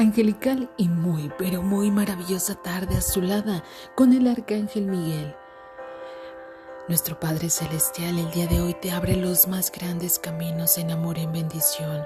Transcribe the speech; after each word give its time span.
angelical 0.00 0.70
y 0.78 0.88
muy, 0.88 1.30
pero 1.38 1.62
muy 1.62 1.90
maravillosa 1.90 2.54
tarde 2.54 2.96
azulada 2.96 3.62
con 3.94 4.12
el 4.14 4.26
Arcángel 4.26 4.86
Miguel. 4.86 5.36
Nuestro 6.88 7.20
Padre 7.20 7.50
Celestial 7.50 8.18
el 8.18 8.30
día 8.30 8.46
de 8.46 8.62
hoy 8.62 8.74
te 8.80 8.90
abre 8.92 9.14
los 9.14 9.46
más 9.46 9.70
grandes 9.70 10.18
caminos 10.18 10.78
en 10.78 10.90
amor 10.90 11.18
y 11.18 11.22
en 11.22 11.32
bendición 11.32 12.04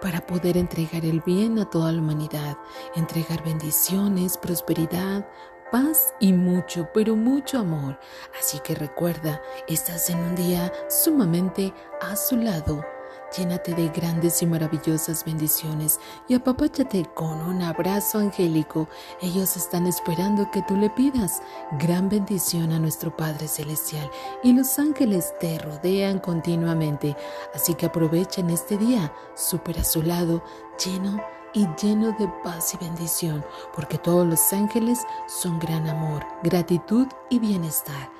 para 0.00 0.24
poder 0.26 0.56
entregar 0.56 1.04
el 1.04 1.20
bien 1.22 1.58
a 1.58 1.68
toda 1.68 1.90
la 1.90 2.00
humanidad, 2.00 2.56
entregar 2.94 3.42
bendiciones, 3.42 4.38
prosperidad, 4.38 5.26
paz 5.72 6.14
y 6.20 6.32
mucho, 6.32 6.88
pero 6.94 7.16
mucho 7.16 7.58
amor. 7.58 7.98
Así 8.38 8.60
que 8.60 8.76
recuerda, 8.76 9.42
estás 9.66 10.08
en 10.08 10.18
un 10.20 10.36
día 10.36 10.72
sumamente 10.88 11.74
azulado 12.00 12.93
Llénate 13.36 13.74
de 13.74 13.88
grandes 13.88 14.42
y 14.42 14.46
maravillosas 14.46 15.24
bendiciones 15.24 15.98
y 16.28 16.34
apapáchate 16.34 17.04
con 17.14 17.40
un 17.40 17.62
abrazo 17.62 18.18
angélico. 18.18 18.88
Ellos 19.20 19.56
están 19.56 19.88
esperando 19.88 20.50
que 20.52 20.62
tú 20.62 20.76
le 20.76 20.88
pidas 20.90 21.42
gran 21.80 22.08
bendición 22.08 22.70
a 22.70 22.78
nuestro 22.78 23.16
Padre 23.16 23.48
Celestial 23.48 24.08
y 24.44 24.52
los 24.52 24.78
ángeles 24.78 25.34
te 25.40 25.58
rodean 25.58 26.20
continuamente. 26.20 27.16
Así 27.52 27.74
que 27.74 27.86
aprovechen 27.86 28.50
este 28.50 28.76
día 28.76 29.12
súper 29.34 29.80
azulado, 29.80 30.44
lleno 30.84 31.20
y 31.54 31.66
lleno 31.82 32.12
de 32.12 32.28
paz 32.44 32.74
y 32.74 32.84
bendición, 32.84 33.44
porque 33.74 33.98
todos 33.98 34.26
los 34.26 34.52
ángeles 34.52 35.00
son 35.26 35.58
gran 35.58 35.88
amor, 35.88 36.24
gratitud 36.44 37.08
y 37.30 37.40
bienestar. 37.40 38.10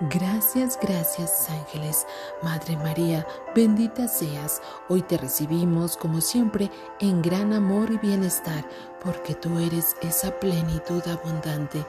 Gracias, 0.00 0.78
gracias 0.78 1.48
ángeles. 1.48 2.06
Madre 2.42 2.76
María, 2.76 3.26
bendita 3.54 4.08
seas. 4.08 4.60
Hoy 4.90 5.00
te 5.00 5.16
recibimos 5.16 5.96
como 5.96 6.20
siempre 6.20 6.70
en 7.00 7.22
gran 7.22 7.54
amor 7.54 7.90
y 7.90 7.96
bienestar, 7.96 8.68
porque 9.02 9.34
tú 9.34 9.58
eres 9.58 9.96
esa 10.02 10.38
plenitud 10.38 11.02
abundante. 11.08 11.82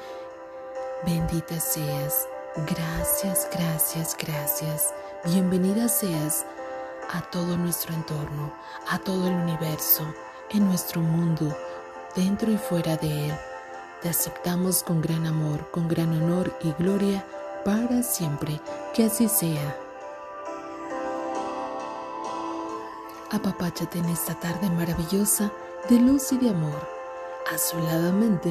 Bendita 1.05 1.59
seas. 1.59 2.29
Gracias, 2.55 3.49
gracias, 3.51 4.15
gracias. 4.17 4.93
Bienvenida 5.25 5.89
seas 5.89 6.45
a 7.11 7.21
todo 7.29 7.57
nuestro 7.57 7.93
entorno, 7.93 8.53
a 8.89 8.99
todo 8.99 9.27
el 9.27 9.33
universo, 9.33 10.07
en 10.51 10.65
nuestro 10.65 11.01
mundo, 11.01 11.53
dentro 12.15 12.49
y 12.49 12.57
fuera 12.57 12.95
de 12.95 13.27
él. 13.27 13.35
Te 14.01 14.07
aceptamos 14.07 14.81
con 14.81 15.01
gran 15.01 15.25
amor, 15.25 15.69
con 15.71 15.89
gran 15.89 16.11
honor 16.23 16.57
y 16.61 16.71
gloria 16.71 17.25
para 17.67 18.01
siempre. 18.01 18.61
Que 18.93 19.03
así 19.03 19.27
sea. 19.27 19.77
Apapáchate 23.29 23.99
en 23.99 24.05
esta 24.05 24.35
tarde 24.35 24.69
maravillosa 24.69 25.51
de 25.89 25.99
luz 25.99 26.31
y 26.31 26.37
de 26.37 26.51
amor. 26.51 26.87
Azuladamente, 27.53 28.49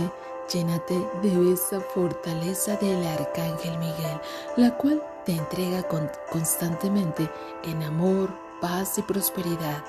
llénate 0.52 0.94
de 1.22 1.54
esa 1.54 1.80
fortaleza 1.80 2.76
del 2.76 3.06
Arcángel 3.06 3.78
Miguel, 3.78 4.20
la 4.56 4.76
cual 4.76 5.02
te 5.24 5.32
entrega 5.32 5.82
constantemente 6.30 7.30
en 7.64 7.82
amor, 7.84 8.28
paz 8.60 8.98
y 8.98 9.02
prosperidad 9.02 9.82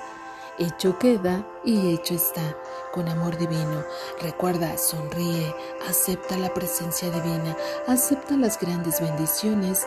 hecho 0.57 0.97
queda 0.97 1.45
y 1.63 1.93
hecho 1.93 2.13
está, 2.13 2.55
con 2.91 3.07
amor 3.07 3.37
divino. 3.37 3.83
Recuerda, 4.21 4.77
sonríe, 4.77 5.53
acepta 5.87 6.37
la 6.37 6.53
presencia 6.53 7.09
divina, 7.09 7.55
acepta 7.87 8.35
las 8.35 8.59
grandes 8.59 9.01
bendiciones 9.01 9.85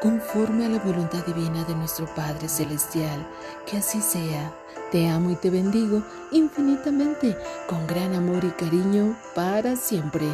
conforme 0.00 0.66
a 0.66 0.68
la 0.68 0.78
voluntad 0.78 1.24
divina 1.24 1.64
de 1.64 1.74
nuestro 1.74 2.06
Padre 2.14 2.48
Celestial. 2.48 3.26
Que 3.66 3.78
así 3.78 4.00
sea. 4.00 4.52
Te 4.90 5.08
amo 5.08 5.30
y 5.30 5.36
te 5.36 5.50
bendigo 5.50 6.02
infinitamente, 6.30 7.36
con 7.68 7.84
gran 7.86 8.14
amor 8.14 8.44
y 8.44 8.50
cariño 8.50 9.16
para 9.34 9.74
siempre. 9.74 10.26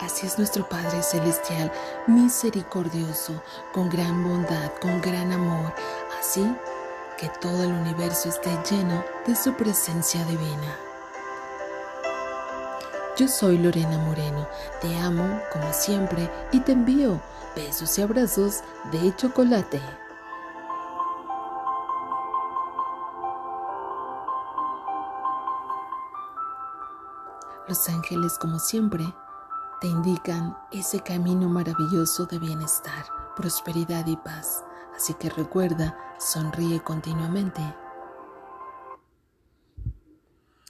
Así 0.00 0.26
es 0.26 0.38
nuestro 0.38 0.68
Padre 0.68 1.02
Celestial, 1.02 1.70
misericordioso, 2.08 3.40
con 3.72 3.88
gran 3.88 4.24
bondad, 4.24 4.72
con 4.80 5.00
gran 5.00 5.30
amor. 5.30 5.72
Así 6.22 6.56
que 7.18 7.28
todo 7.40 7.64
el 7.64 7.72
universo 7.72 8.28
esté 8.28 8.56
lleno 8.70 9.02
de 9.26 9.34
su 9.34 9.54
presencia 9.54 10.24
divina. 10.24 10.78
Yo 13.16 13.26
soy 13.26 13.58
Lorena 13.58 13.98
Moreno, 13.98 14.46
te 14.80 14.96
amo 15.00 15.40
como 15.52 15.72
siempre 15.72 16.30
y 16.52 16.60
te 16.60 16.72
envío 16.72 17.20
besos 17.56 17.98
y 17.98 18.02
abrazos 18.02 18.60
de 18.92 19.16
chocolate. 19.16 19.82
Los 27.66 27.88
ángeles 27.88 28.38
como 28.38 28.60
siempre 28.60 29.12
te 29.80 29.88
indican 29.88 30.56
ese 30.70 31.00
camino 31.00 31.48
maravilloso 31.48 32.26
de 32.26 32.38
bienestar, 32.38 33.06
prosperidad 33.34 34.06
y 34.06 34.16
paz. 34.16 34.62
Así 35.02 35.14
que 35.14 35.30
recuerda, 35.30 35.98
sonríe 36.20 36.80
continuamente. 36.80 37.60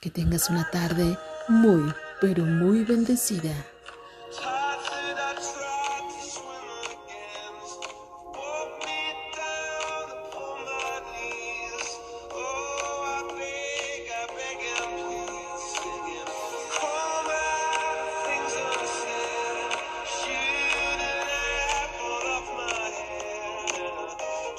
Que 0.01 0.09
tengas 0.11 0.49
una 0.49 0.71
tarde 0.71 1.19
muy, 1.49 1.93
pero 2.19 2.43
muy 2.47 2.83
bendecida. 2.83 3.53